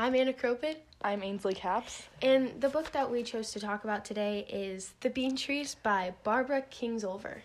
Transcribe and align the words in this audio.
I'm 0.00 0.14
Anna 0.14 0.32
Kropid, 0.32 0.76
I'm 1.02 1.24
Ainsley 1.24 1.54
Capps. 1.54 2.04
and 2.22 2.60
the 2.60 2.68
book 2.68 2.92
that 2.92 3.10
we 3.10 3.24
chose 3.24 3.50
to 3.50 3.58
talk 3.58 3.82
about 3.82 4.04
today 4.04 4.46
is 4.48 4.92
The 5.00 5.10
Bean 5.10 5.34
Trees 5.34 5.74
by 5.74 6.14
Barbara 6.22 6.62
Kingsolver. 6.70 7.38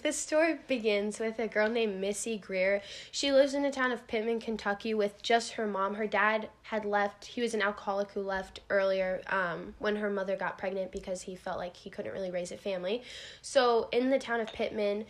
This 0.00 0.16
story 0.16 0.58
begins 0.68 1.18
with 1.18 1.40
a 1.40 1.48
girl 1.48 1.68
named 1.68 2.00
Missy 2.00 2.38
Greer. 2.38 2.80
She 3.10 3.32
lives 3.32 3.54
in 3.54 3.64
the 3.64 3.72
town 3.72 3.90
of 3.90 4.06
Pittman, 4.06 4.38
Kentucky, 4.38 4.94
with 4.94 5.20
just 5.20 5.54
her 5.54 5.66
mom. 5.66 5.94
Her 5.94 6.06
dad 6.06 6.48
had 6.62 6.84
left. 6.84 7.24
He 7.24 7.40
was 7.40 7.54
an 7.54 7.62
alcoholic 7.62 8.12
who 8.12 8.20
left 8.20 8.60
earlier 8.70 9.20
um, 9.26 9.74
when 9.80 9.96
her 9.96 10.10
mother 10.10 10.36
got 10.36 10.58
pregnant 10.58 10.92
because 10.92 11.22
he 11.22 11.34
felt 11.34 11.58
like 11.58 11.76
he 11.76 11.90
couldn't 11.90 12.12
really 12.12 12.30
raise 12.30 12.52
a 12.52 12.56
family. 12.56 13.02
So, 13.42 13.88
in 13.90 14.10
the 14.10 14.18
town 14.20 14.40
of 14.40 14.52
Pittman, 14.52 15.06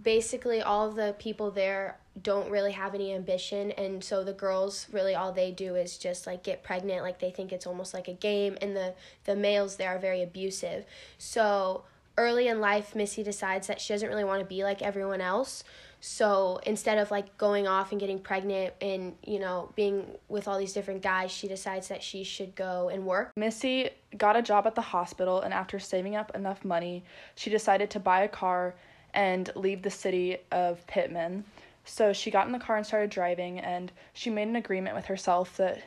basically 0.00 0.62
all 0.62 0.90
the 0.90 1.14
people 1.18 1.50
there 1.50 1.98
don't 2.22 2.50
really 2.50 2.72
have 2.72 2.94
any 2.94 3.14
ambition 3.14 3.70
and 3.72 4.04
so 4.04 4.22
the 4.22 4.32
girls 4.32 4.86
really 4.92 5.14
all 5.14 5.32
they 5.32 5.50
do 5.50 5.76
is 5.76 5.96
just 5.96 6.26
like 6.26 6.42
get 6.42 6.62
pregnant 6.62 7.02
like 7.02 7.18
they 7.18 7.30
think 7.30 7.52
it's 7.52 7.66
almost 7.66 7.94
like 7.94 8.06
a 8.06 8.12
game 8.12 8.56
and 8.60 8.76
the 8.76 8.92
the 9.24 9.34
males 9.34 9.76
there 9.76 9.88
are 9.88 9.98
very 9.98 10.22
abusive. 10.22 10.84
So 11.18 11.84
early 12.18 12.48
in 12.48 12.60
life 12.60 12.94
missy 12.94 13.22
decides 13.22 13.66
that 13.68 13.80
she 13.80 13.94
doesn't 13.94 14.08
really 14.08 14.24
want 14.24 14.40
to 14.40 14.46
be 14.46 14.62
like 14.62 14.82
everyone 14.82 15.20
else. 15.20 15.64
So 16.00 16.60
instead 16.66 16.98
of 16.98 17.10
like 17.10 17.38
going 17.38 17.66
off 17.66 17.92
and 17.92 18.00
getting 18.00 18.18
pregnant 18.18 18.74
and 18.82 19.14
you 19.24 19.38
know 19.38 19.72
being 19.74 20.04
with 20.28 20.48
all 20.48 20.58
these 20.58 20.74
different 20.74 21.00
guys 21.00 21.30
she 21.30 21.48
decides 21.48 21.88
that 21.88 22.02
she 22.02 22.24
should 22.24 22.54
go 22.54 22.90
and 22.90 23.06
work. 23.06 23.30
Missy 23.36 23.88
got 24.18 24.36
a 24.36 24.42
job 24.42 24.66
at 24.66 24.74
the 24.74 24.82
hospital, 24.82 25.40
and 25.40 25.54
after 25.54 25.78
saving 25.78 26.16
up 26.16 26.34
enough 26.34 26.64
money, 26.64 27.04
she 27.34 27.48
decided 27.48 27.88
to 27.90 28.00
buy 28.00 28.22
a 28.22 28.28
car 28.28 28.74
and 29.14 29.50
leave 29.54 29.82
the 29.82 29.90
city 29.90 30.38
of 30.50 30.86
Pittman. 30.86 31.44
So 31.84 32.12
she 32.12 32.30
got 32.30 32.46
in 32.46 32.52
the 32.52 32.58
car 32.58 32.76
and 32.76 32.86
started 32.86 33.10
driving, 33.10 33.58
and 33.58 33.90
she 34.12 34.30
made 34.30 34.48
an 34.48 34.56
agreement 34.56 34.94
with 34.94 35.06
herself 35.06 35.56
that 35.56 35.82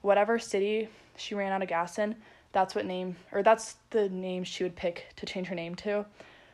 whatever 0.00 0.38
city 0.38 0.88
she 1.16 1.34
ran 1.34 1.52
out 1.52 1.62
of 1.62 1.68
gas 1.68 1.98
in, 1.98 2.16
that's 2.52 2.74
what 2.74 2.86
name, 2.86 3.16
or 3.32 3.42
that's 3.42 3.76
the 3.90 4.08
name 4.08 4.44
she 4.44 4.62
would 4.62 4.76
pick 4.76 5.06
to 5.16 5.26
change 5.26 5.48
her 5.48 5.54
name 5.54 5.74
to. 5.76 6.06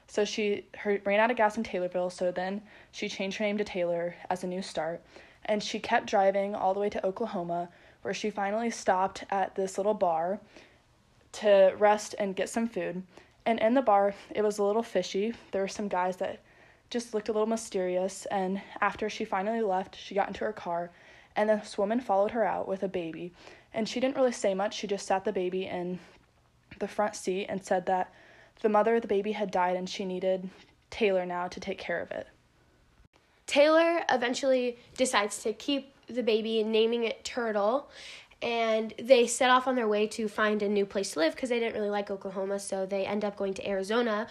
So 0.07 0.25
she 0.25 0.65
her, 0.79 1.01
ran 1.05 1.21
out 1.21 1.31
of 1.31 1.37
gas 1.37 1.57
in 1.57 1.63
Taylorville, 1.63 2.11
so 2.11 2.33
then 2.33 2.63
she 2.91 3.09
changed 3.09 3.39
her 3.39 3.45
name 3.45 3.59
to 3.59 3.65
Taylor 3.65 4.17
as 4.29 4.43
a 4.43 4.49
new 4.49 4.63
start. 4.63 5.01
And 5.45 5.63
she 5.63 5.79
kept 5.79 6.07
driving 6.07 6.55
all 6.55 6.75
the 6.75 6.81
way 6.81 6.91
to 6.91 7.07
Oklahoma, 7.07 7.69
where 8.03 8.15
she 8.15 8.31
finally 8.31 8.71
stopped 8.71 9.25
at 9.31 9.55
this 9.55 9.79
little 9.79 9.95
bar 9.95 10.41
to 11.33 11.75
rest 11.79 12.15
and 12.19 12.35
get 12.35 12.49
some 12.49 12.67
food. 12.67 13.03
And 13.47 13.59
in 13.59 13.75
the 13.75 13.83
bar, 13.83 14.15
it 14.35 14.43
was 14.43 14.59
a 14.59 14.63
little 14.63 14.83
fishy. 14.83 15.35
There 15.51 15.63
were 15.63 15.69
some 15.69 15.89
guys 15.89 16.17
that 16.17 16.41
just 16.91 17.15
looked 17.15 17.29
a 17.29 17.33
little 17.33 17.47
mysterious. 17.47 18.27
And 18.27 18.61
after 18.81 19.09
she 19.09 19.25
finally 19.25 19.63
left, 19.63 19.97
she 19.97 20.15
got 20.15 20.29
into 20.29 20.45
her 20.45 20.53
car, 20.53 20.91
and 21.37 21.49
this 21.49 21.79
woman 21.79 22.01
followed 22.01 22.33
her 22.33 22.45
out 22.45 22.69
with 22.69 22.83
a 22.83 22.89
baby. 22.89 23.33
And 23.73 23.89
she 23.89 24.01
didn't 24.01 24.17
really 24.17 24.33
say 24.33 24.55
much. 24.55 24.75
She 24.75 24.87
just 24.87 25.07
sat 25.07 25.25
the 25.25 25.33
baby 25.33 25.67
in 25.67 25.99
the 26.79 26.89
front 26.89 27.15
seat 27.15 27.47
and 27.49 27.65
said 27.65 27.87
that 27.87 28.13
the 28.63 28.69
mother 28.69 28.97
of 28.97 29.03
the 29.03 29.09
baby 29.09 29.33
had 29.33 29.51
died 29.51 29.77
and 29.77 29.89
she 29.89 30.05
needed 30.05 30.49
Taylor 30.91 31.25
now 31.25 31.49
to 31.49 31.61
take 31.61 31.79
care 31.79 32.01
of 32.01 32.11
it. 32.11 32.27
Taylor 33.47 34.03
eventually 34.11 34.79
decides 34.97 35.43
to 35.43 35.53
keep 35.53 35.95
the 36.09 36.23
baby, 36.23 36.63
naming 36.63 37.05
it 37.05 37.25
Turtle, 37.25 37.89
and 38.43 38.95
they 38.99 39.27
set 39.27 39.51
off 39.51 39.67
on 39.67 39.77
their 39.77 39.89
way 39.89 40.07
to 40.07 40.29
find 40.29 40.63
a 40.63 40.69
new 40.69 40.87
place 40.87 41.13
to 41.13 41.19
live 41.19 41.35
because 41.35 41.51
they 41.51 41.59
didn't 41.59 41.75
really 41.75 41.91
like 41.91 42.11
Oklahoma, 42.11 42.59
so 42.59 42.87
they 42.87 43.05
end 43.05 43.25
up 43.25 43.37
going 43.37 43.55
to 43.55 43.69
Arizona. 43.69 44.27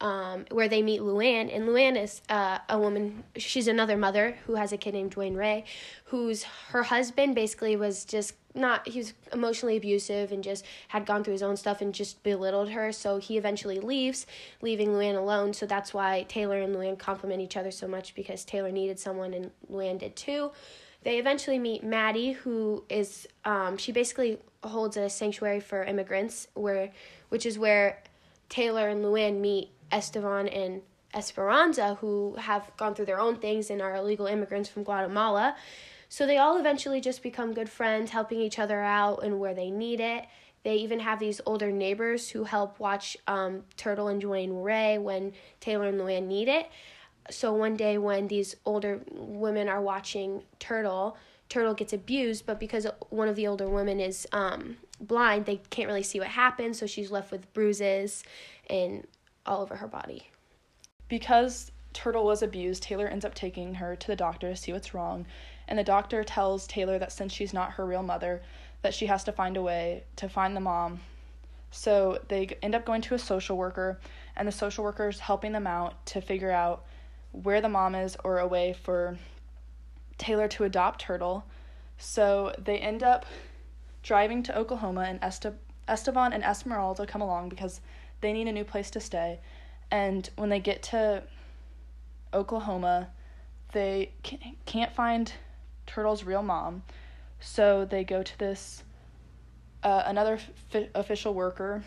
Um, 0.00 0.44
where 0.50 0.68
they 0.68 0.82
meet 0.82 1.00
Luann, 1.00 1.54
and 1.54 1.68
Luann 1.68 1.96
is 1.96 2.20
uh, 2.28 2.58
a 2.68 2.78
woman. 2.78 3.22
She's 3.36 3.68
another 3.68 3.96
mother 3.96 4.36
who 4.44 4.56
has 4.56 4.72
a 4.72 4.76
kid 4.76 4.92
named 4.92 5.14
Dwayne 5.14 5.36
Ray, 5.36 5.64
whose 6.06 6.42
her 6.70 6.82
husband 6.82 7.36
basically 7.36 7.76
was 7.76 8.04
just 8.04 8.34
not. 8.56 8.86
He 8.88 8.98
was 8.98 9.14
emotionally 9.32 9.76
abusive 9.76 10.32
and 10.32 10.42
just 10.42 10.64
had 10.88 11.06
gone 11.06 11.22
through 11.22 11.34
his 11.34 11.44
own 11.44 11.56
stuff 11.56 11.80
and 11.80 11.94
just 11.94 12.22
belittled 12.24 12.70
her. 12.70 12.90
So 12.90 13.18
he 13.18 13.38
eventually 13.38 13.78
leaves, 13.78 14.26
leaving 14.60 14.88
Luann 14.88 15.16
alone. 15.16 15.54
So 15.54 15.64
that's 15.64 15.94
why 15.94 16.26
Taylor 16.28 16.60
and 16.60 16.74
Luann 16.74 16.98
compliment 16.98 17.40
each 17.40 17.56
other 17.56 17.70
so 17.70 17.86
much 17.86 18.16
because 18.16 18.44
Taylor 18.44 18.72
needed 18.72 18.98
someone 18.98 19.32
and 19.32 19.52
Luann 19.70 20.00
did 20.00 20.16
too. 20.16 20.50
They 21.04 21.18
eventually 21.18 21.58
meet 21.58 21.84
Mattie, 21.84 22.32
who 22.32 22.84
is 22.88 23.28
um, 23.44 23.76
she 23.76 23.92
basically 23.92 24.38
holds 24.62 24.96
a 24.96 25.08
sanctuary 25.08 25.60
for 25.60 25.84
immigrants, 25.84 26.48
where 26.54 26.90
which 27.28 27.46
is 27.46 27.58
where 27.58 28.02
Taylor 28.48 28.88
and 28.88 29.04
Luann 29.04 29.40
meet 29.40 29.70
Estevan 29.92 30.48
and 30.48 30.82
Esperanza, 31.14 31.94
who 32.00 32.34
have 32.36 32.70
gone 32.76 32.94
through 32.94 33.06
their 33.06 33.20
own 33.20 33.36
things 33.36 33.70
and 33.70 33.80
are 33.80 33.94
illegal 33.94 34.26
immigrants 34.26 34.68
from 34.68 34.82
Guatemala. 34.82 35.54
So 36.08 36.26
they 36.26 36.38
all 36.38 36.58
eventually 36.58 37.00
just 37.00 37.22
become 37.22 37.52
good 37.52 37.68
friends, 37.68 38.10
helping 38.10 38.40
each 38.40 38.58
other 38.58 38.80
out 38.80 39.22
and 39.22 39.38
where 39.38 39.54
they 39.54 39.70
need 39.70 40.00
it. 40.00 40.26
They 40.62 40.76
even 40.76 41.00
have 41.00 41.18
these 41.18 41.40
older 41.44 41.70
neighbors 41.70 42.30
who 42.30 42.44
help 42.44 42.80
watch 42.80 43.16
um, 43.26 43.64
Turtle 43.76 44.08
and 44.08 44.22
Dwayne 44.22 44.64
Ray 44.64 44.96
when 44.96 45.32
Taylor 45.60 45.88
and 45.88 46.00
Luann 46.00 46.26
need 46.26 46.48
it. 46.48 46.70
So 47.30 47.52
one 47.52 47.76
day 47.76 47.98
when 47.98 48.28
these 48.28 48.54
older 48.64 49.00
women 49.12 49.68
are 49.68 49.80
watching 49.80 50.42
Turtle, 50.58 51.16
Turtle 51.48 51.74
gets 51.74 51.92
abused, 51.92 52.46
but 52.46 52.60
because 52.60 52.86
one 53.10 53.28
of 53.28 53.36
the 53.36 53.46
older 53.46 53.68
women 53.68 54.00
is 54.00 54.26
um, 54.32 54.76
blind, 55.00 55.46
they 55.46 55.56
can't 55.70 55.88
really 55.88 56.02
see 56.02 56.18
what 56.18 56.28
happens. 56.28 56.78
So 56.78 56.86
she's 56.86 57.10
left 57.10 57.30
with 57.30 57.52
bruises 57.52 58.24
and 58.68 59.06
all 59.46 59.62
over 59.62 59.76
her 59.76 59.88
body. 59.88 60.28
Because 61.08 61.70
Turtle 61.92 62.24
was 62.24 62.42
abused, 62.42 62.82
Taylor 62.82 63.06
ends 63.06 63.24
up 63.24 63.34
taking 63.34 63.74
her 63.74 63.94
to 63.94 64.06
the 64.06 64.16
doctor 64.16 64.50
to 64.50 64.56
see 64.56 64.72
what's 64.72 64.94
wrong. 64.94 65.26
And 65.68 65.78
the 65.78 65.84
doctor 65.84 66.24
tells 66.24 66.66
Taylor 66.66 66.98
that 66.98 67.12
since 67.12 67.32
she's 67.32 67.54
not 67.54 67.72
her 67.72 67.86
real 67.86 68.02
mother, 68.02 68.42
that 68.82 68.94
she 68.94 69.06
has 69.06 69.24
to 69.24 69.32
find 69.32 69.56
a 69.56 69.62
way 69.62 70.04
to 70.16 70.28
find 70.28 70.56
the 70.56 70.60
mom. 70.60 71.00
So 71.70 72.20
they 72.28 72.56
end 72.62 72.74
up 72.74 72.84
going 72.84 73.02
to 73.02 73.14
a 73.14 73.18
social 73.18 73.56
worker, 73.56 73.98
and 74.36 74.46
the 74.46 74.52
social 74.52 74.84
worker 74.84 75.08
is 75.08 75.18
helping 75.18 75.52
them 75.52 75.66
out 75.66 76.04
to 76.06 76.20
figure 76.20 76.50
out 76.50 76.84
where 77.42 77.60
the 77.60 77.68
mom 77.68 77.94
is 77.94 78.16
or 78.22 78.38
a 78.38 78.46
way 78.46 78.72
for 78.72 79.18
Taylor 80.18 80.46
to 80.48 80.64
adopt 80.64 81.00
Turtle. 81.00 81.44
So 81.98 82.54
they 82.58 82.78
end 82.78 83.02
up 83.02 83.26
driving 84.02 84.42
to 84.44 84.56
Oklahoma, 84.56 85.02
and 85.02 85.18
Este- 85.22 85.58
Estevan 85.88 86.32
and 86.32 86.44
Esmeralda 86.44 87.06
come 87.06 87.22
along 87.22 87.48
because 87.48 87.80
they 88.20 88.32
need 88.32 88.46
a 88.46 88.52
new 88.52 88.64
place 88.64 88.90
to 88.90 89.00
stay. 89.00 89.40
And 89.90 90.28
when 90.36 90.50
they 90.50 90.60
get 90.60 90.82
to 90.84 91.24
Oklahoma, 92.32 93.08
they 93.72 94.12
can't 94.66 94.92
find 94.92 95.32
Turtle's 95.86 96.24
real 96.24 96.42
mom. 96.42 96.82
So 97.40 97.84
they 97.84 98.04
go 98.04 98.22
to 98.22 98.38
this 98.38 98.84
uh, 99.82 100.02
another 100.06 100.38
f- 100.72 100.88
official 100.94 101.34
worker, 101.34 101.82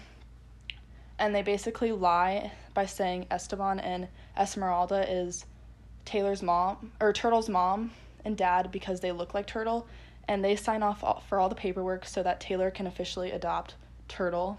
and 1.17 1.33
they 1.33 1.41
basically 1.41 1.91
lie 1.91 2.51
by 2.73 2.85
saying 2.85 3.25
Estevan 3.31 3.79
and 3.79 4.07
Esmeralda 4.39 5.09
is 5.11 5.45
Taylor's 6.05 6.41
mom 6.43 6.91
or 7.01 7.11
Turtle's 7.13 7.49
mom 7.49 7.91
and 8.23 8.37
dad 8.37 8.71
because 8.71 8.99
they 8.99 9.11
look 9.11 9.33
like 9.33 9.47
Turtle, 9.47 9.87
and 10.27 10.43
they 10.43 10.55
sign 10.55 10.83
off 10.83 11.03
all, 11.03 11.23
for 11.27 11.39
all 11.39 11.47
the 11.49 11.55
paperwork 11.55 12.05
so 12.05 12.21
that 12.23 12.39
Taylor 12.39 12.69
can 12.69 12.85
officially 12.87 13.31
adopt 13.31 13.75
Turtle. 14.07 14.57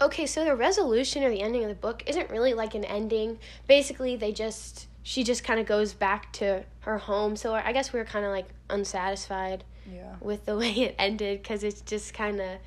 Okay, 0.00 0.24
so 0.26 0.44
the 0.44 0.54
resolution 0.56 1.22
or 1.24 1.30
the 1.30 1.42
ending 1.42 1.62
of 1.62 1.68
the 1.68 1.74
book 1.74 2.02
isn't 2.06 2.30
really 2.30 2.54
like 2.54 2.74
an 2.74 2.84
ending. 2.84 3.38
Basically, 3.66 4.16
they 4.16 4.32
just 4.32 4.86
she 5.02 5.24
just 5.24 5.42
kind 5.44 5.58
of 5.58 5.66
goes 5.66 5.92
back 5.92 6.32
to 6.34 6.62
her 6.80 6.98
home. 6.98 7.34
So 7.36 7.54
I 7.54 7.72
guess 7.72 7.92
we 7.92 7.98
were 7.98 8.04
kind 8.04 8.24
of 8.24 8.30
like 8.30 8.46
unsatisfied 8.68 9.64
Yeah. 9.90 10.14
with 10.20 10.44
the 10.46 10.56
way 10.62 10.70
it 10.72 10.94
ended 10.98 11.42
because 11.42 11.64
it 11.64 11.82
just 11.86 12.14
kind 12.14 12.40
of 12.40 12.58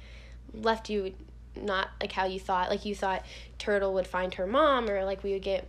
left 0.54 0.90
you 0.90 1.14
not 1.56 1.90
like 2.02 2.12
how 2.12 2.26
you 2.26 2.40
thought. 2.40 2.70
Like 2.70 2.86
you 2.86 2.96
thought 2.96 3.26
Turtle 3.60 3.94
would 3.94 4.08
find 4.08 4.34
her 4.36 4.46
mom 4.48 4.90
or 4.90 5.06
like 5.06 5.24
we 5.24 5.34
would 5.34 5.44
get 5.44 5.68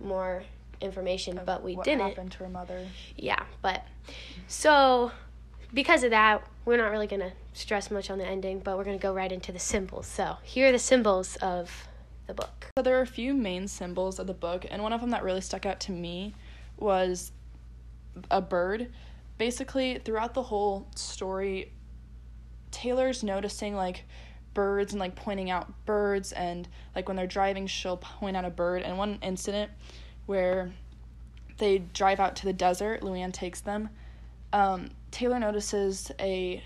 more 0.00 0.44
information, 0.80 1.40
but 1.44 1.62
we 1.62 1.74
what 1.74 1.84
didn't. 1.84 2.02
happened 2.08 2.32
to 2.32 2.38
her 2.38 2.48
mother? 2.48 2.86
Yeah, 3.16 3.42
but 3.62 3.84
so 4.46 5.10
because 5.72 6.02
of 6.02 6.10
that, 6.10 6.46
we're 6.64 6.76
not 6.76 6.90
really 6.90 7.06
gonna 7.06 7.32
stress 7.52 7.90
much 7.90 8.10
on 8.10 8.18
the 8.18 8.26
ending, 8.26 8.60
but 8.60 8.76
we're 8.76 8.84
gonna 8.84 8.98
go 8.98 9.14
right 9.14 9.32
into 9.32 9.52
the 9.52 9.58
symbols. 9.58 10.06
So 10.06 10.36
here 10.42 10.68
are 10.68 10.72
the 10.72 10.78
symbols 10.78 11.36
of 11.36 11.88
the 12.26 12.34
book. 12.34 12.70
So 12.76 12.82
there 12.82 12.98
are 12.98 13.02
a 13.02 13.06
few 13.06 13.34
main 13.34 13.68
symbols 13.68 14.18
of 14.18 14.26
the 14.26 14.34
book, 14.34 14.66
and 14.70 14.82
one 14.82 14.92
of 14.92 15.00
them 15.00 15.10
that 15.10 15.22
really 15.22 15.40
stuck 15.40 15.64
out 15.66 15.80
to 15.80 15.92
me 15.92 16.34
was 16.76 17.32
a 18.30 18.40
bird. 18.40 18.92
Basically, 19.38 19.98
throughout 19.98 20.34
the 20.34 20.42
whole 20.42 20.86
story, 20.94 21.72
Taylor's 22.70 23.22
noticing 23.22 23.76
like 23.76 24.04
birds 24.56 24.94
and 24.94 24.98
like 24.98 25.14
pointing 25.14 25.50
out 25.50 25.70
birds, 25.84 26.32
and 26.32 26.66
like 26.94 27.06
when 27.06 27.16
they're 27.16 27.26
driving, 27.26 27.66
she'll 27.66 27.98
point 27.98 28.36
out 28.36 28.44
a 28.46 28.50
bird. 28.50 28.82
And 28.82 28.96
one 28.96 29.18
incident 29.22 29.70
where 30.24 30.72
they 31.58 31.78
drive 31.78 32.18
out 32.18 32.36
to 32.36 32.46
the 32.46 32.54
desert, 32.54 33.02
Luann 33.02 33.32
takes 33.32 33.60
them. 33.60 33.90
Um, 34.52 34.88
Taylor 35.10 35.38
notices 35.38 36.10
a 36.18 36.64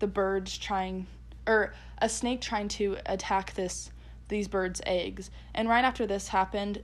the 0.00 0.06
birds 0.06 0.58
trying 0.58 1.06
or 1.46 1.72
a 1.98 2.08
snake 2.08 2.42
trying 2.42 2.68
to 2.68 2.98
attack 3.06 3.54
this 3.54 3.90
these 4.28 4.46
birds' 4.46 4.82
eggs. 4.84 5.30
And 5.54 5.68
right 5.68 5.84
after 5.84 6.06
this 6.06 6.28
happened, 6.28 6.82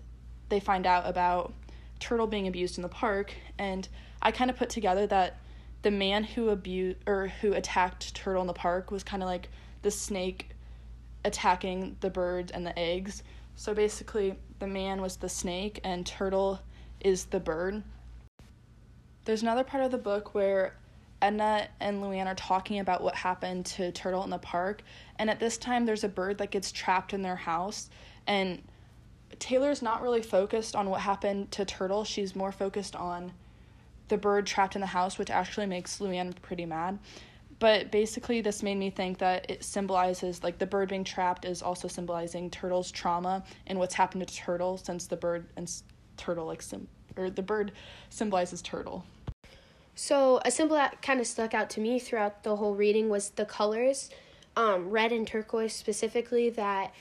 they 0.48 0.58
find 0.58 0.86
out 0.86 1.06
about 1.06 1.52
turtle 2.00 2.26
being 2.26 2.48
abused 2.48 2.78
in 2.78 2.82
the 2.82 2.88
park 2.88 3.32
and 3.58 3.88
I 4.22 4.32
kind 4.32 4.50
of 4.50 4.56
put 4.56 4.70
together 4.70 5.06
that 5.06 5.38
the 5.86 5.90
man 5.92 6.24
who 6.24 6.48
abused 6.48 6.98
or 7.06 7.28
who 7.40 7.52
attacked 7.52 8.12
Turtle 8.12 8.40
in 8.40 8.48
the 8.48 8.52
park 8.52 8.90
was 8.90 9.04
kind 9.04 9.22
of 9.22 9.28
like 9.28 9.48
the 9.82 9.90
snake 9.92 10.48
attacking 11.24 11.96
the 12.00 12.10
birds 12.10 12.50
and 12.50 12.66
the 12.66 12.76
eggs. 12.76 13.22
So 13.54 13.72
basically, 13.72 14.34
the 14.58 14.66
man 14.66 15.00
was 15.00 15.14
the 15.14 15.28
snake 15.28 15.78
and 15.84 16.04
Turtle 16.04 16.58
is 16.98 17.26
the 17.26 17.38
bird. 17.38 17.84
There's 19.26 19.42
another 19.42 19.62
part 19.62 19.84
of 19.84 19.92
the 19.92 19.98
book 19.98 20.34
where 20.34 20.74
Edna 21.22 21.68
and 21.78 22.02
Luann 22.02 22.26
are 22.26 22.34
talking 22.34 22.80
about 22.80 23.00
what 23.00 23.14
happened 23.14 23.64
to 23.66 23.92
Turtle 23.92 24.24
in 24.24 24.30
the 24.30 24.38
park, 24.38 24.82
and 25.20 25.30
at 25.30 25.38
this 25.38 25.56
time, 25.56 25.86
there's 25.86 26.02
a 26.02 26.08
bird 26.08 26.38
that 26.38 26.50
gets 26.50 26.72
trapped 26.72 27.14
in 27.14 27.22
their 27.22 27.36
house, 27.36 27.90
and 28.26 28.60
Taylor's 29.38 29.82
not 29.82 30.02
really 30.02 30.22
focused 30.22 30.74
on 30.74 30.90
what 30.90 31.02
happened 31.02 31.52
to 31.52 31.64
Turtle. 31.64 32.02
She's 32.02 32.34
more 32.34 32.50
focused 32.50 32.96
on 32.96 33.34
the 34.08 34.16
bird 34.16 34.46
trapped 34.46 34.74
in 34.74 34.80
the 34.80 34.86
house, 34.86 35.18
which 35.18 35.30
actually 35.30 35.66
makes 35.66 35.98
Luann 35.98 36.34
pretty 36.42 36.66
mad. 36.66 36.98
But 37.58 37.90
basically, 37.90 38.42
this 38.42 38.62
made 38.62 38.76
me 38.76 38.90
think 38.90 39.18
that 39.18 39.50
it 39.50 39.64
symbolizes, 39.64 40.42
like, 40.42 40.58
the 40.58 40.66
bird 40.66 40.90
being 40.90 41.04
trapped 41.04 41.46
is 41.46 41.62
also 41.62 41.88
symbolizing 41.88 42.50
Turtle's 42.50 42.90
trauma 42.90 43.44
and 43.66 43.78
what's 43.78 43.94
happened 43.94 44.26
to 44.26 44.34
Turtle 44.34 44.76
since 44.76 45.06
the 45.06 45.16
bird 45.16 45.46
and 45.56 45.70
Turtle, 46.18 46.46
like, 46.46 46.60
sim- 46.60 46.88
or 47.16 47.30
the 47.30 47.42
bird 47.42 47.72
symbolizes 48.10 48.60
Turtle. 48.60 49.04
So, 49.94 50.40
a 50.44 50.50
symbol 50.50 50.76
that 50.76 51.00
kind 51.00 51.18
of 51.20 51.26
stuck 51.26 51.54
out 51.54 51.70
to 51.70 51.80
me 51.80 51.98
throughout 51.98 52.42
the 52.42 52.56
whole 52.56 52.74
reading 52.74 53.08
was 53.08 53.30
the 53.30 53.46
colors, 53.46 54.10
um, 54.54 54.90
red 54.90 55.10
and 55.10 55.26
turquoise 55.26 55.72
specifically, 55.72 56.50
that 56.50 56.92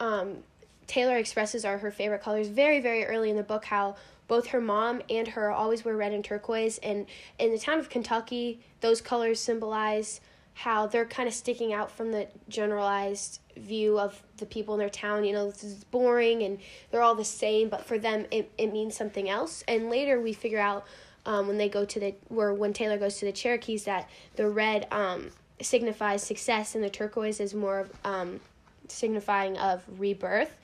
um, 0.00 0.38
Taylor 0.86 1.16
expresses 1.16 1.64
are 1.64 1.78
her 1.78 1.90
favorite 1.90 2.22
colors 2.22 2.48
very, 2.48 2.80
very 2.80 3.04
early 3.04 3.30
in 3.30 3.36
the 3.36 3.42
book. 3.42 3.64
How 3.66 3.96
both 4.26 4.48
her 4.48 4.60
mom 4.60 5.02
and 5.10 5.28
her 5.28 5.50
always 5.50 5.84
wear 5.84 5.96
red 5.96 6.12
and 6.12 6.24
turquoise. 6.24 6.78
And 6.78 7.06
in 7.38 7.52
the 7.52 7.58
town 7.58 7.78
of 7.78 7.90
Kentucky, 7.90 8.60
those 8.80 9.00
colors 9.00 9.40
symbolize 9.40 10.20
how 10.54 10.86
they're 10.86 11.04
kind 11.04 11.28
of 11.28 11.34
sticking 11.34 11.72
out 11.72 11.90
from 11.90 12.12
the 12.12 12.28
generalized 12.48 13.40
view 13.56 13.98
of 13.98 14.22
the 14.36 14.46
people 14.46 14.74
in 14.74 14.80
their 14.80 14.88
town. 14.88 15.24
You 15.24 15.32
know, 15.32 15.50
this 15.50 15.64
is 15.64 15.84
boring 15.84 16.42
and 16.42 16.58
they're 16.90 17.02
all 17.02 17.16
the 17.16 17.24
same, 17.24 17.68
but 17.68 17.84
for 17.84 17.98
them, 17.98 18.26
it, 18.30 18.50
it 18.56 18.72
means 18.72 18.96
something 18.96 19.28
else. 19.28 19.64
And 19.66 19.90
later 19.90 20.20
we 20.20 20.32
figure 20.32 20.60
out 20.60 20.86
um, 21.26 21.48
when 21.48 21.58
they 21.58 21.68
go 21.68 21.84
to 21.84 22.00
the, 22.00 22.14
where 22.28 22.54
when 22.54 22.72
Taylor 22.72 22.98
goes 22.98 23.18
to 23.18 23.24
the 23.24 23.32
Cherokees, 23.32 23.84
that 23.84 24.08
the 24.36 24.48
red 24.48 24.86
um, 24.92 25.30
signifies 25.60 26.22
success 26.22 26.74
and 26.74 26.84
the 26.84 26.90
turquoise 26.90 27.40
is 27.40 27.52
more 27.52 27.80
of 27.80 27.90
um, 28.04 28.40
signifying 28.88 29.58
of 29.58 29.82
rebirth 29.98 30.56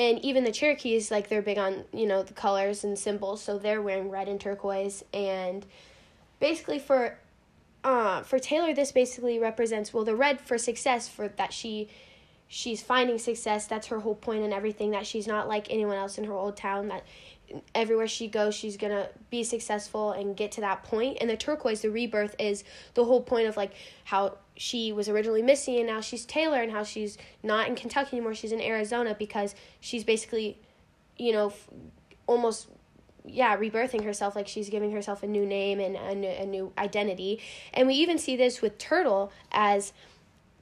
and 0.00 0.18
even 0.24 0.44
the 0.44 0.52
Cherokees, 0.52 1.10
like 1.10 1.28
they're 1.28 1.42
big 1.42 1.58
on 1.58 1.84
you 1.92 2.06
know 2.06 2.22
the 2.22 2.32
colors 2.32 2.84
and 2.84 2.98
symbols, 2.98 3.42
so 3.42 3.58
they're 3.58 3.82
wearing 3.82 4.08
red 4.08 4.28
and 4.28 4.40
turquoise. 4.40 5.04
And 5.12 5.66
basically 6.38 6.78
for 6.78 7.18
uh, 7.84 8.22
for 8.22 8.38
Taylor, 8.38 8.72
this 8.72 8.92
basically 8.92 9.38
represents 9.38 9.92
well 9.92 10.04
the 10.04 10.16
red 10.16 10.40
for 10.40 10.58
success 10.58 11.08
for 11.08 11.28
that 11.28 11.52
she 11.52 11.88
she's 12.48 12.82
finding 12.82 13.18
success. 13.18 13.66
That's 13.66 13.88
her 13.88 14.00
whole 14.00 14.14
point 14.14 14.42
and 14.42 14.54
everything. 14.54 14.92
That 14.92 15.06
she's 15.06 15.26
not 15.26 15.48
like 15.48 15.66
anyone 15.70 15.96
else 15.96 16.18
in 16.18 16.24
her 16.24 16.32
old 16.32 16.56
town. 16.56 16.88
That 16.88 17.04
everywhere 17.74 18.08
she 18.08 18.28
goes, 18.28 18.54
she's 18.54 18.76
gonna 18.76 19.08
be 19.30 19.42
successful 19.44 20.12
and 20.12 20.36
get 20.36 20.52
to 20.52 20.60
that 20.60 20.82
point. 20.82 21.18
And 21.20 21.28
the 21.28 21.36
turquoise, 21.36 21.82
the 21.82 21.90
rebirth, 21.90 22.34
is 22.38 22.64
the 22.94 23.04
whole 23.04 23.22
point 23.22 23.46
of 23.46 23.56
like 23.56 23.72
how 24.04 24.38
she 24.56 24.92
was 24.92 25.08
originally 25.08 25.42
Missy 25.42 25.78
and 25.78 25.86
now 25.86 26.00
she's 26.00 26.24
Taylor, 26.24 26.62
and 26.62 26.72
how 26.72 26.84
she's 26.84 27.18
not 27.42 27.68
in 27.68 27.74
Kentucky 27.74 28.16
anymore. 28.16 28.34
She's 28.34 28.52
in 28.52 28.60
Arizona 28.60 29.16
because 29.18 29.54
she's 29.80 30.04
basically, 30.04 30.58
you 31.16 31.32
know, 31.32 31.48
f- 31.48 31.68
almost 32.26 32.68
yeah 33.26 33.56
rebirthing 33.56 34.04
herself 34.04 34.34
like 34.34 34.48
she's 34.48 34.70
giving 34.70 34.92
herself 34.92 35.22
a 35.22 35.26
new 35.26 35.44
name 35.44 35.78
and 35.78 35.94
a 35.96 36.14
new, 36.14 36.28
a 36.28 36.46
new 36.46 36.72
identity 36.78 37.38
and 37.74 37.86
we 37.86 37.94
even 37.94 38.16
see 38.16 38.34
this 38.34 38.62
with 38.62 38.78
turtle 38.78 39.30
as 39.52 39.92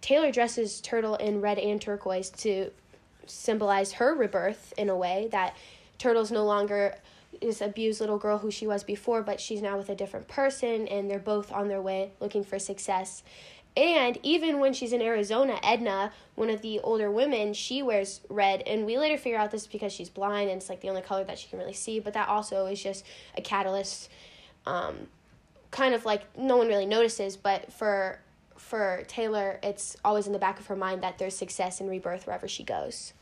taylor 0.00 0.32
dresses 0.32 0.80
turtle 0.80 1.14
in 1.16 1.40
red 1.40 1.56
and 1.56 1.80
turquoise 1.80 2.30
to 2.30 2.70
symbolize 3.26 3.92
her 3.92 4.14
rebirth 4.14 4.72
in 4.76 4.88
a 4.88 4.96
way 4.96 5.28
that 5.30 5.54
Turtle's 5.98 6.30
no 6.30 6.44
longer 6.44 6.94
this 7.40 7.60
abused 7.60 8.00
little 8.00 8.18
girl 8.18 8.38
who 8.38 8.50
she 8.50 8.66
was 8.66 8.84
before, 8.84 9.22
but 9.22 9.40
she's 9.40 9.62
now 9.62 9.76
with 9.76 9.88
a 9.88 9.94
different 9.94 10.28
person, 10.28 10.88
and 10.88 11.10
they're 11.10 11.18
both 11.18 11.52
on 11.52 11.68
their 11.68 11.82
way 11.82 12.12
looking 12.20 12.42
for 12.44 12.58
success. 12.58 13.22
And 13.76 14.18
even 14.24 14.58
when 14.58 14.72
she's 14.72 14.92
in 14.92 15.00
Arizona, 15.00 15.60
Edna, 15.62 16.12
one 16.34 16.50
of 16.50 16.62
the 16.62 16.80
older 16.80 17.10
women, 17.10 17.52
she 17.52 17.80
wears 17.80 18.20
red. 18.28 18.62
And 18.62 18.84
we 18.84 18.98
later 18.98 19.16
figure 19.16 19.38
out 19.38 19.52
this 19.52 19.68
because 19.68 19.92
she's 19.92 20.08
blind 20.08 20.50
and 20.50 20.60
it's 20.60 20.68
like 20.68 20.80
the 20.80 20.88
only 20.88 21.02
color 21.02 21.22
that 21.22 21.38
she 21.38 21.48
can 21.48 21.60
really 21.60 21.74
see. 21.74 22.00
But 22.00 22.14
that 22.14 22.28
also 22.28 22.66
is 22.66 22.82
just 22.82 23.04
a 23.36 23.40
catalyst, 23.40 24.10
um, 24.66 25.06
kind 25.70 25.94
of 25.94 26.04
like 26.04 26.24
no 26.36 26.56
one 26.56 26.66
really 26.66 26.86
notices. 26.86 27.36
But 27.36 27.72
for 27.72 28.18
for 28.56 29.04
Taylor, 29.06 29.60
it's 29.62 29.96
always 30.04 30.26
in 30.26 30.32
the 30.32 30.40
back 30.40 30.58
of 30.58 30.66
her 30.66 30.76
mind 30.76 31.04
that 31.04 31.18
there's 31.18 31.36
success 31.36 31.80
and 31.80 31.88
rebirth 31.88 32.26
wherever 32.26 32.48
she 32.48 32.64
goes. 32.64 33.12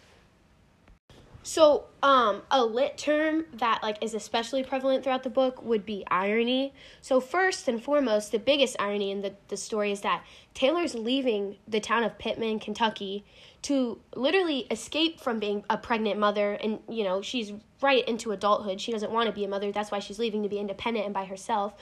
So, 1.46 1.84
um, 2.02 2.42
a 2.50 2.64
lit 2.64 2.98
term 2.98 3.44
that 3.52 3.80
like 3.80 4.02
is 4.02 4.14
especially 4.14 4.64
prevalent 4.64 5.04
throughout 5.04 5.22
the 5.22 5.30
book 5.30 5.62
would 5.62 5.86
be 5.86 6.04
irony. 6.10 6.74
So, 7.00 7.20
first 7.20 7.68
and 7.68 7.80
foremost, 7.80 8.32
the 8.32 8.40
biggest 8.40 8.74
irony 8.80 9.12
in 9.12 9.22
the, 9.22 9.32
the 9.46 9.56
story 9.56 9.92
is 9.92 10.00
that 10.00 10.24
Taylor's 10.54 10.96
leaving 10.96 11.58
the 11.68 11.78
town 11.78 12.02
of 12.02 12.18
Pittman, 12.18 12.58
Kentucky, 12.58 13.24
to 13.62 14.00
literally 14.16 14.66
escape 14.72 15.20
from 15.20 15.38
being 15.38 15.64
a 15.70 15.78
pregnant 15.78 16.18
mother, 16.18 16.54
and 16.54 16.80
you 16.88 17.04
know 17.04 17.22
she's 17.22 17.52
right 17.80 18.06
into 18.08 18.32
adulthood. 18.32 18.80
She 18.80 18.90
doesn't 18.90 19.12
want 19.12 19.28
to 19.28 19.32
be 19.32 19.44
a 19.44 19.48
mother. 19.48 19.70
That's 19.70 19.92
why 19.92 20.00
she's 20.00 20.18
leaving 20.18 20.42
to 20.42 20.48
be 20.48 20.58
independent 20.58 21.04
and 21.04 21.14
by 21.14 21.26
herself. 21.26 21.76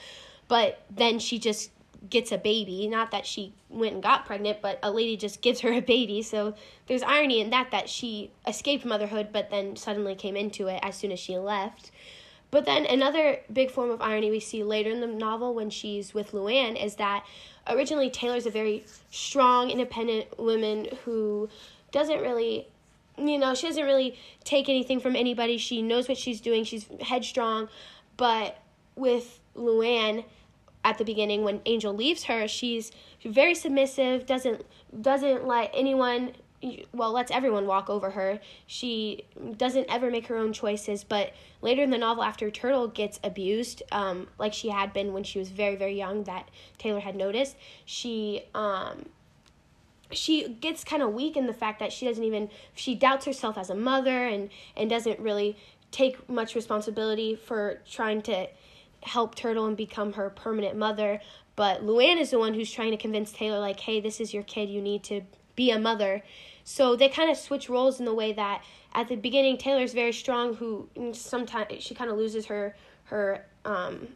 But 0.46 0.84
then 0.90 1.18
she 1.18 1.38
just 1.38 1.70
gets 2.08 2.32
a 2.32 2.38
baby. 2.38 2.86
Not 2.88 3.10
that 3.10 3.26
she 3.26 3.54
went 3.68 3.94
and 3.94 4.02
got 4.02 4.26
pregnant, 4.26 4.60
but 4.62 4.78
a 4.82 4.90
lady 4.90 5.16
just 5.16 5.42
gives 5.42 5.60
her 5.60 5.72
a 5.72 5.80
baby. 5.80 6.22
So 6.22 6.54
there's 6.86 7.02
irony 7.02 7.40
in 7.40 7.50
that 7.50 7.70
that 7.70 7.88
she 7.88 8.30
escaped 8.46 8.84
motherhood, 8.84 9.28
but 9.32 9.50
then 9.50 9.76
suddenly 9.76 10.14
came 10.14 10.36
into 10.36 10.68
it 10.68 10.80
as 10.82 10.96
soon 10.96 11.12
as 11.12 11.18
she 11.18 11.38
left. 11.38 11.90
But 12.50 12.66
then 12.66 12.86
another 12.86 13.40
big 13.52 13.70
form 13.70 13.90
of 13.90 14.00
irony 14.00 14.30
we 14.30 14.38
see 14.38 14.62
later 14.62 14.90
in 14.90 15.00
the 15.00 15.08
novel 15.08 15.54
when 15.54 15.70
she's 15.70 16.14
with 16.14 16.32
Luann 16.32 16.80
is 16.80 16.94
that 16.96 17.26
originally 17.66 18.10
Taylor's 18.10 18.46
a 18.46 18.50
very 18.50 18.84
strong, 19.10 19.70
independent 19.70 20.38
woman 20.38 20.88
who 21.04 21.48
doesn't 21.90 22.20
really 22.20 22.68
you 23.16 23.38
know, 23.38 23.54
she 23.54 23.68
doesn't 23.68 23.84
really 23.84 24.18
take 24.42 24.68
anything 24.68 25.00
from 25.00 25.14
anybody. 25.16 25.58
She 25.58 25.82
knows 25.82 26.08
what 26.08 26.18
she's 26.18 26.40
doing. 26.40 26.64
She's 26.64 26.88
headstrong. 27.00 27.68
But 28.16 28.58
with 28.96 29.40
Luann, 29.56 30.24
at 30.84 30.98
the 30.98 31.04
beginning 31.04 31.42
when 31.42 31.60
Angel 31.66 31.94
leaves 31.94 32.24
her, 32.24 32.46
she's 32.46 32.92
very 33.24 33.54
submissive, 33.54 34.26
doesn't 34.26 34.64
doesn't 35.00 35.46
let 35.46 35.70
anyone 35.74 36.32
well, 36.92 37.12
lets 37.12 37.30
everyone 37.30 37.66
walk 37.66 37.90
over 37.90 38.10
her. 38.10 38.40
She 38.66 39.24
doesn't 39.56 39.86
ever 39.90 40.10
make 40.10 40.28
her 40.28 40.36
own 40.36 40.52
choices, 40.52 41.04
but 41.04 41.32
later 41.60 41.82
in 41.82 41.90
the 41.90 41.98
novel, 41.98 42.22
after 42.22 42.50
Turtle 42.50 42.88
gets 42.88 43.20
abused, 43.22 43.82
um, 43.92 44.28
like 44.38 44.54
she 44.54 44.70
had 44.70 44.92
been 44.92 45.12
when 45.12 45.24
she 45.24 45.38
was 45.38 45.50
very, 45.50 45.76
very 45.76 45.96
young, 45.96 46.24
that 46.24 46.50
Taylor 46.78 47.00
had 47.00 47.16
noticed, 47.16 47.56
she 47.84 48.44
um, 48.54 49.06
she 50.10 50.48
gets 50.48 50.84
kind 50.84 51.02
of 51.02 51.12
weak 51.12 51.36
in 51.36 51.46
the 51.46 51.52
fact 51.52 51.80
that 51.80 51.92
she 51.92 52.06
doesn't 52.06 52.24
even 52.24 52.48
she 52.74 52.94
doubts 52.94 53.24
herself 53.26 53.58
as 53.58 53.70
a 53.70 53.74
mother 53.74 54.26
and 54.26 54.50
and 54.76 54.88
doesn't 54.88 55.18
really 55.18 55.56
take 55.90 56.28
much 56.28 56.54
responsibility 56.54 57.34
for 57.34 57.80
trying 57.90 58.20
to 58.22 58.46
help 59.04 59.34
Turtle 59.34 59.66
and 59.66 59.76
become 59.76 60.14
her 60.14 60.30
permanent 60.30 60.76
mother. 60.76 61.20
But 61.56 61.86
Luann 61.86 62.18
is 62.18 62.30
the 62.30 62.38
one 62.38 62.54
who's 62.54 62.70
trying 62.70 62.90
to 62.90 62.96
convince 62.96 63.32
Taylor, 63.32 63.60
like, 63.60 63.80
hey, 63.80 64.00
this 64.00 64.20
is 64.20 64.34
your 64.34 64.42
kid, 64.42 64.68
you 64.68 64.82
need 64.82 65.04
to 65.04 65.22
be 65.54 65.70
a 65.70 65.78
mother. 65.78 66.22
So 66.64 66.96
they 66.96 67.08
kind 67.08 67.30
of 67.30 67.36
switch 67.36 67.68
roles 67.68 68.00
in 68.00 68.06
the 68.06 68.14
way 68.14 68.32
that 68.32 68.62
at 68.94 69.08
the 69.08 69.16
beginning 69.16 69.58
Taylor's 69.58 69.92
very 69.92 70.12
strong, 70.12 70.54
who 70.54 70.88
sometimes 71.12 71.82
she 71.82 71.94
kind 71.94 72.10
of 72.10 72.16
loses 72.16 72.46
her 72.46 72.74
her 73.04 73.44
um, 73.66 74.08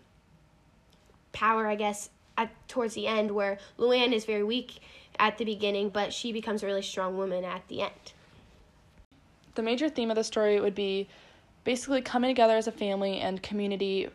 power, 1.32 1.66
I 1.66 1.74
guess, 1.74 2.08
at 2.38 2.50
towards 2.68 2.94
the 2.94 3.06
end, 3.06 3.30
where 3.30 3.58
Luann 3.78 4.12
is 4.12 4.24
very 4.24 4.42
weak 4.42 4.80
at 5.18 5.36
the 5.36 5.44
beginning, 5.44 5.90
but 5.90 6.12
she 6.12 6.32
becomes 6.32 6.62
a 6.62 6.66
really 6.66 6.82
strong 6.82 7.16
woman 7.16 7.44
at 7.44 7.66
the 7.68 7.82
end. 7.82 8.12
The 9.54 9.62
major 9.62 9.88
theme 9.88 10.10
of 10.10 10.16
the 10.16 10.24
story 10.24 10.58
would 10.60 10.74
be 10.74 11.08
basically 11.64 12.00
coming 12.00 12.30
together 12.30 12.56
as 12.56 12.66
a 12.66 12.72
family 12.72 13.20
and 13.20 13.42
community 13.42 14.08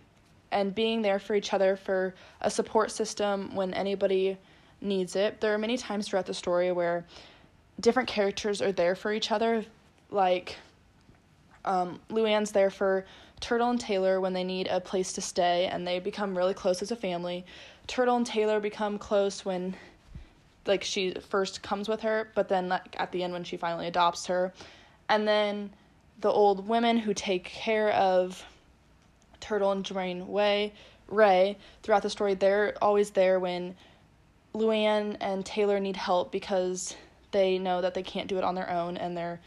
and 0.54 0.74
being 0.74 1.02
there 1.02 1.20
for 1.20 1.36
each 1.36 1.54
other 1.54 1.76
for 1.76 2.14
a 2.42 2.50
support 2.50 2.92
system 2.92 3.54
when 3.56 3.74
anybody 3.74 4.38
needs 4.82 5.16
it. 5.16 5.42
There 5.42 5.54
are 5.54 5.58
many 5.58 5.78
times 5.78 6.08
throughout 6.08 6.26
the 6.26 6.34
story 6.34 6.72
where 6.72 7.06
different 7.80 8.08
characters 8.08 8.62
are 8.62 8.72
there 8.72 8.96
for 8.96 9.12
each 9.12 9.32
other, 9.32 9.66
like 10.12 10.56
um, 11.66 12.00
Luann's 12.10 12.52
there 12.52 12.70
for 12.70 13.06
Turtle 13.40 13.70
and 13.70 13.80
Taylor 13.80 14.22
when 14.22 14.34
they 14.34 14.44
need 14.44 14.68
a 14.68 14.80
place 14.80 15.12
to 15.14 15.22
stay, 15.22 15.68
and 15.68 15.86
they 15.86 16.00
become 16.00 16.38
really 16.38 16.54
close 16.54 16.82
as 16.82 16.92
a 16.92 16.96
family. 16.96 17.46
Turtle 17.88 18.16
and 18.16 18.26
Taylor 18.26 18.60
become 18.60 18.98
close 18.98 19.44
when 19.44 19.76
like 20.66 20.84
she 20.84 21.14
first 21.30 21.62
comes 21.62 21.90
with 21.90 22.02
her, 22.02 22.30
but 22.36 22.48
then 22.48 22.70
like 22.70 22.96
at 22.98 23.12
the 23.12 23.24
end 23.24 23.34
when 23.34 23.44
she 23.44 23.58
finally 23.58 23.88
adopts 23.88 24.28
her. 24.28 24.54
And 25.10 25.28
then 25.28 25.72
the 26.22 26.30
old 26.30 26.68
women 26.68 26.98
who 26.98 27.14
take 27.14 27.44
care 27.44 27.92
of 27.92 28.46
Turtle 29.44 29.74
and 29.74 29.84
Dwayne 29.84 30.26
Way 30.26 30.72
Ray 31.10 31.58
throughout 31.84 32.02
the 32.02 32.10
story, 32.10 32.34
they're 32.34 32.76
always 32.82 33.12
there 33.12 33.42
when 33.42 33.76
Luann 34.56 35.18
and 35.20 35.46
Taylor 35.46 35.82
need 35.82 35.98
help 35.98 36.32
because 36.32 36.96
they 37.32 37.58
know 37.58 37.82
that 37.82 37.94
they 37.94 38.04
can't 38.04 38.30
do 38.30 38.38
it 38.38 38.46
on 38.46 38.56
their 38.56 38.70
own 38.70 38.96
and 38.96 39.18
they're 39.18 39.42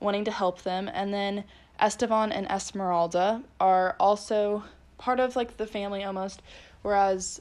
wanting 0.00 0.24
to 0.24 0.32
help 0.32 0.62
them. 0.62 0.90
And 0.92 1.14
then 1.14 1.44
Estevan 1.80 2.32
and 2.32 2.50
Esmeralda 2.50 3.42
are 3.60 3.94
also 4.00 4.64
part 4.98 5.20
of 5.20 5.36
like 5.36 5.56
the 5.56 5.66
family 5.66 6.02
almost, 6.02 6.42
whereas 6.82 7.40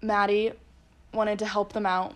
Mattie 0.00 0.52
wanted 1.12 1.40
to 1.40 1.46
help 1.46 1.72
them 1.72 1.84
out 1.84 2.14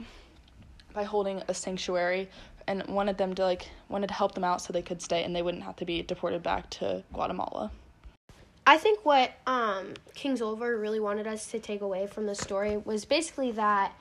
by 0.93 1.03
holding 1.03 1.43
a 1.49 1.55
sanctuary 1.55 2.29
and 2.69 2.87
wanted 2.87 3.19
them 3.19 3.35
to 3.35 3.43
like 3.43 3.69
wanted 3.89 4.07
to 4.07 4.15
help 4.15 4.35
them 4.37 4.45
out 4.45 4.63
so 4.63 4.73
they 4.73 4.81
could 4.81 5.03
stay 5.03 5.25
and 5.25 5.35
they 5.35 5.43
wouldn't 5.43 5.65
have 5.65 5.77
to 5.77 5.85
be 5.85 6.03
deported 6.03 6.43
back 6.45 6.71
to 6.71 7.03
Guatemala. 7.13 7.73
I 8.67 8.79
think 8.79 9.05
what 9.05 9.33
um, 9.47 9.95
Kingsolver 10.15 10.81
really 10.81 11.01
wanted 11.01 11.27
us 11.27 11.51
to 11.51 11.59
take 11.59 11.83
away 11.83 12.07
from 12.07 12.27
the 12.27 12.35
story 12.35 12.79
was 12.79 13.05
basically 13.05 13.53
that 13.53 13.93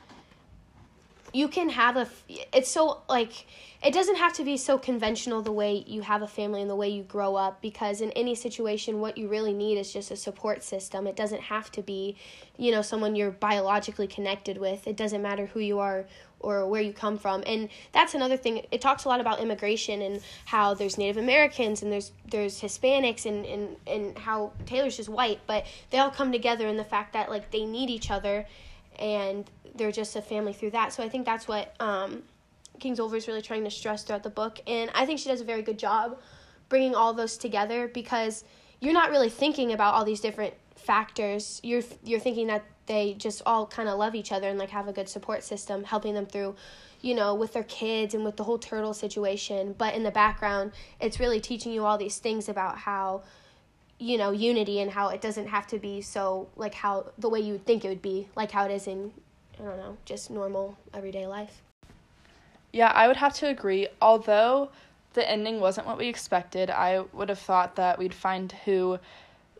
you 1.33 1.47
can 1.47 1.69
have 1.69 1.97
a 1.97 2.07
it's 2.29 2.69
so 2.69 3.01
like 3.09 3.47
it 3.83 3.91
doesn't 3.91 4.17
have 4.17 4.33
to 4.33 4.43
be 4.43 4.55
so 4.55 4.77
conventional 4.77 5.41
the 5.41 5.51
way 5.51 5.83
you 5.87 6.01
have 6.01 6.21
a 6.21 6.27
family 6.27 6.61
and 6.61 6.69
the 6.69 6.75
way 6.75 6.87
you 6.87 7.03
grow 7.03 7.35
up 7.35 7.59
because 7.59 8.01
in 8.01 8.11
any 8.11 8.35
situation 8.35 8.99
what 8.99 9.17
you 9.17 9.27
really 9.27 9.51
need 9.51 9.77
is 9.77 9.91
just 9.91 10.11
a 10.11 10.15
support 10.15 10.63
system. 10.63 11.07
It 11.07 11.15
doesn't 11.15 11.41
have 11.41 11.71
to 11.71 11.81
be 11.81 12.15
you 12.57 12.71
know 12.71 12.83
someone 12.83 13.15
you're 13.15 13.31
biologically 13.31 14.07
connected 14.07 14.57
with. 14.59 14.87
It 14.87 14.95
doesn't 14.95 15.21
matter 15.21 15.47
who 15.47 15.59
you 15.59 15.79
are 15.79 16.05
or 16.43 16.67
where 16.67 16.81
you 16.81 16.93
come 16.93 17.17
from 17.17 17.43
and 17.47 17.69
that's 17.91 18.13
another 18.13 18.37
thing 18.37 18.65
it 18.71 18.81
talks 18.81 19.05
a 19.05 19.09
lot 19.09 19.19
about 19.19 19.39
immigration 19.39 20.01
and 20.01 20.21
how 20.45 20.73
there's 20.73 20.97
native 20.97 21.17
americans 21.17 21.81
and 21.81 21.91
there's 21.91 22.11
there's 22.29 22.61
hispanics 22.61 23.25
and 23.25 23.45
and, 23.45 23.75
and 23.87 24.17
how 24.17 24.51
taylor's 24.65 24.97
just 24.97 25.09
white 25.09 25.39
but 25.47 25.65
they 25.89 25.97
all 25.97 26.11
come 26.11 26.31
together 26.31 26.67
in 26.67 26.77
the 26.77 26.83
fact 26.83 27.13
that 27.13 27.29
like 27.29 27.49
they 27.51 27.65
need 27.65 27.89
each 27.89 28.11
other 28.11 28.45
and 28.99 29.49
they're 29.75 29.91
just 29.91 30.15
a 30.15 30.21
family 30.21 30.53
through 30.53 30.71
that. 30.71 30.93
So 30.93 31.03
I 31.03 31.09
think 31.09 31.25
that's 31.25 31.47
what 31.47 31.73
um, 31.79 32.23
Kingsolver 32.79 33.15
is 33.15 33.27
really 33.27 33.41
trying 33.41 33.63
to 33.63 33.71
stress 33.71 34.03
throughout 34.03 34.23
the 34.23 34.29
book, 34.29 34.59
and 34.67 34.89
I 34.93 35.05
think 35.05 35.19
she 35.19 35.29
does 35.29 35.41
a 35.41 35.45
very 35.45 35.61
good 35.61 35.79
job 35.79 36.19
bringing 36.69 36.95
all 36.95 37.13
those 37.13 37.37
together 37.37 37.87
because 37.87 38.43
you're 38.79 38.93
not 38.93 39.11
really 39.11 39.29
thinking 39.29 39.73
about 39.73 39.93
all 39.93 40.05
these 40.05 40.21
different 40.21 40.53
factors. 40.75 41.59
You're 41.63 41.83
you're 42.03 42.19
thinking 42.19 42.47
that 42.47 42.63
they 42.85 43.13
just 43.13 43.41
all 43.45 43.65
kind 43.65 43.89
of 43.89 43.97
love 43.97 44.15
each 44.15 44.31
other 44.31 44.49
and 44.49 44.59
like 44.59 44.69
have 44.69 44.87
a 44.87 44.93
good 44.93 45.09
support 45.09 45.43
system, 45.43 45.83
helping 45.83 46.13
them 46.13 46.25
through, 46.25 46.55
you 47.01 47.15
know, 47.15 47.33
with 47.33 47.53
their 47.53 47.63
kids 47.63 48.13
and 48.13 48.23
with 48.23 48.37
the 48.37 48.43
whole 48.43 48.57
turtle 48.57 48.93
situation. 48.93 49.75
But 49.77 49.95
in 49.95 50.03
the 50.03 50.11
background, 50.11 50.71
it's 50.99 51.19
really 51.19 51.39
teaching 51.39 51.71
you 51.71 51.85
all 51.85 51.97
these 51.97 52.19
things 52.19 52.49
about 52.49 52.79
how 52.79 53.23
you 53.99 54.17
know 54.17 54.31
unity 54.31 54.79
and 54.81 54.91
how 54.91 55.09
it 55.09 55.21
doesn't 55.21 55.47
have 55.47 55.67
to 55.67 55.77
be 55.77 56.01
so 56.01 56.49
like 56.55 56.73
how 56.73 57.05
the 57.19 57.29
way 57.29 57.39
you 57.39 57.53
would 57.53 57.65
think 57.65 57.85
it 57.85 57.89
would 57.89 58.01
be 58.01 58.27
like 58.35 58.51
how 58.51 58.65
it 58.65 58.71
is 58.71 58.87
in 58.87 59.13
I 59.59 59.63
don't 59.63 59.77
know, 59.77 59.97
just 60.05 60.29
normal 60.29 60.77
everyday 60.93 61.27
life. 61.27 61.61
Yeah, 62.71 62.91
I 62.93 63.07
would 63.07 63.17
have 63.17 63.33
to 63.35 63.47
agree. 63.47 63.87
Although 64.01 64.69
the 65.13 65.29
ending 65.29 65.59
wasn't 65.59 65.87
what 65.87 65.97
we 65.97 66.07
expected, 66.07 66.69
I 66.69 67.03
would 67.13 67.29
have 67.29 67.39
thought 67.39 67.75
that 67.75 67.99
we'd 67.99 68.13
find 68.13 68.51
who 68.65 68.99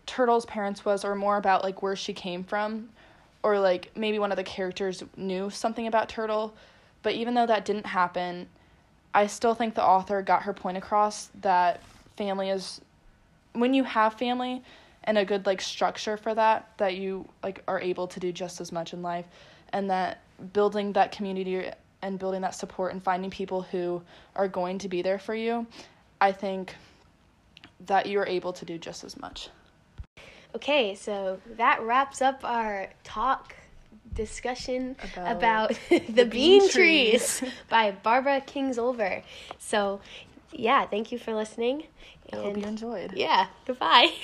Turtle's 0.05 0.45
parents 0.45 0.83
was 0.83 1.05
or 1.05 1.15
more 1.15 1.37
about 1.37 1.63
like 1.63 1.81
where 1.81 1.95
she 1.95 2.13
came 2.13 2.43
from 2.43 2.89
or 3.43 3.59
like 3.59 3.91
maybe 3.95 4.17
one 4.19 4.31
of 4.31 4.37
the 4.37 4.43
characters 4.43 5.03
knew 5.17 5.49
something 5.49 5.87
about 5.87 6.09
Turtle. 6.09 6.55
But 7.03 7.13
even 7.13 7.33
though 7.33 7.45
that 7.45 7.65
didn't 7.65 7.85
happen, 7.85 8.47
I 9.13 9.27
still 9.27 9.53
think 9.53 9.75
the 9.75 9.83
author 9.83 10.21
got 10.21 10.43
her 10.43 10.53
point 10.53 10.77
across 10.77 11.29
that 11.41 11.81
family 12.15 12.49
is 12.49 12.81
when 13.51 13.73
you 13.73 13.83
have 13.83 14.13
family 14.15 14.63
and 15.03 15.17
a 15.17 15.25
good 15.25 15.45
like 15.45 15.61
structure 15.61 16.17
for 16.17 16.33
that 16.33 16.71
that 16.77 16.95
you 16.95 17.27
like 17.43 17.61
are 17.67 17.79
able 17.79 18.07
to 18.07 18.19
do 18.19 18.31
just 18.31 18.61
as 18.61 18.71
much 18.71 18.93
in 18.93 19.01
life 19.01 19.25
and 19.73 19.89
that 19.89 20.21
building 20.53 20.93
that 20.93 21.11
community 21.11 21.69
and 22.01 22.19
building 22.19 22.41
that 22.41 22.55
support 22.55 22.93
and 22.93 23.03
finding 23.03 23.29
people 23.29 23.61
who 23.61 24.01
are 24.35 24.47
going 24.47 24.77
to 24.77 24.89
be 24.89 25.01
there 25.01 25.19
for 25.19 25.35
you, 25.35 25.65
I 26.19 26.31
think 26.31 26.75
that 27.85 28.07
you're 28.07 28.25
able 28.25 28.53
to 28.53 28.65
do 28.65 28.77
just 28.77 29.03
as 29.03 29.19
much. 29.19 29.49
Okay, 30.55 30.95
so 30.95 31.39
that 31.57 31.81
wraps 31.81 32.21
up 32.21 32.41
our 32.43 32.89
talk 33.03 33.55
discussion 34.13 34.95
about, 35.01 35.37
about 35.37 35.69
the, 35.89 35.99
the, 35.99 36.25
bean, 36.25 36.59
bean 36.59 36.69
trees, 36.69 37.39
trees 37.39 37.51
by 37.69 37.91
Barbara 37.91 38.41
Kingsolver. 38.41 39.23
So, 39.59 39.99
yeah, 40.51 40.85
thank 40.85 41.11
you 41.11 41.17
for 41.17 41.33
listening. 41.33 41.85
I 42.31 42.35
hope 42.37 42.57
you 42.57 42.63
enjoyed. 42.63 43.13
Yeah, 43.13 43.47
goodbye. 43.65 44.11